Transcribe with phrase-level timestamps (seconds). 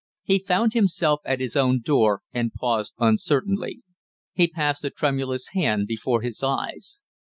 [0.23, 3.83] He found himself at his own door, and paused uncertainly.
[4.33, 7.03] He passed a tremulous hand before his eyes.